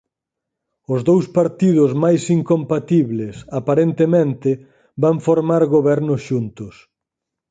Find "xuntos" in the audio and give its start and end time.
6.27-6.75